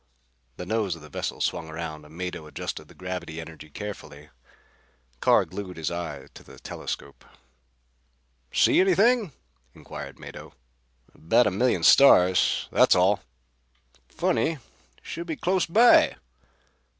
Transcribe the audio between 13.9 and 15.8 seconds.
"Funny. Should be close